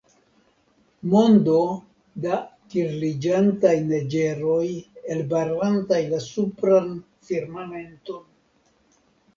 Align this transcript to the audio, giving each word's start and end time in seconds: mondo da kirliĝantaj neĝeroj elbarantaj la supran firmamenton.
mondo 1.09 1.57
da 2.23 2.37
kirliĝantaj 2.73 3.75
neĝeroj 3.91 4.65
elbarantaj 5.17 6.03
la 6.17 6.25
supran 6.31 6.93
firmamenton. 7.31 8.31